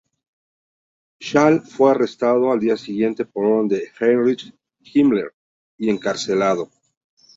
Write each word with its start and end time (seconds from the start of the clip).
Schaal 1.21 1.61
fue 1.61 1.91
arrestado 1.91 2.51
al 2.51 2.59
día 2.59 2.75
siguiente 2.75 3.23
por 3.23 3.45
orden 3.45 3.67
de 3.67 3.91
Heinrich 3.99 4.51
Himmler 4.79 5.31
y 5.77 5.91
encarcelado. 5.91 6.71